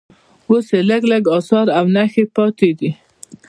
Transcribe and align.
اوس 0.49 0.67
یې 0.73 0.81
لږ 0.89 1.01
لږ 1.11 1.23
اثار 1.37 1.67
او 1.77 1.85
نښې 1.95 2.23
پاتې 2.35 2.69
دي. 2.79 2.89